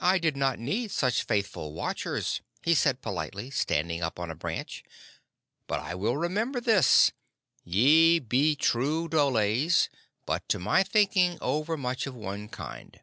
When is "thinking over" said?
10.82-11.76